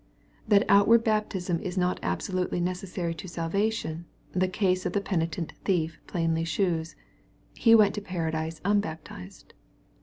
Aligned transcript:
—That 0.47 0.65
outward 0.67 1.03
baptism 1.03 1.59
is 1.59 1.77
not 1.77 1.99
absolutely 2.01 2.59
necessary 2.59 3.13
to 3.13 3.27
salvation, 3.27 4.05
the 4.31 4.47
case 4.47 4.83
of 4.87 4.93
the 4.93 4.99
penitent 4.99 5.53
thief 5.63 5.99
plainly 6.07 6.43
shews. 6.43 6.95
He 7.53 7.75
went 7.75 7.93
to 7.93 8.01
paradise 8.01 8.61
unbaptized. 8.65 9.53